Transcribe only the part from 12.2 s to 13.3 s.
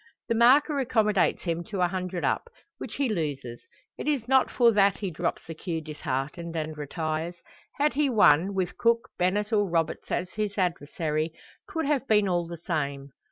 all the same.